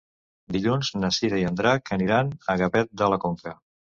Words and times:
Dilluns 0.53 0.89
na 1.01 1.11
Cira 1.17 1.41
i 1.41 1.43
en 1.49 1.59
Drac 1.59 1.93
aniran 1.97 2.31
a 2.53 2.57
Gavet 2.63 2.91
de 3.03 3.13
la 3.15 3.23
Conca. 3.27 3.57